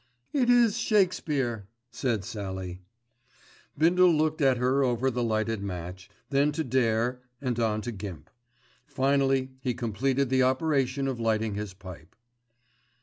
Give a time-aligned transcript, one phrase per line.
[0.33, 2.81] "It is Shakespeare," said Sallie.
[3.77, 8.31] Bindle looked at her over the lighted match, then to Dare and on to Gimp.
[8.87, 12.15] Finally he completed the operation of lighting his pipe.